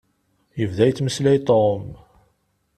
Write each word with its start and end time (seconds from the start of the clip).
Yebda 0.59 0.83
yettmeslay 0.87 1.39
Tom. 1.47 1.83